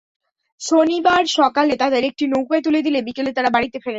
[0.61, 3.89] শনিবার সকালে তাঁদের একটি নৌকায় তুলে দিলে বিকেলে তাঁরা বাড়িতে ফেরেন।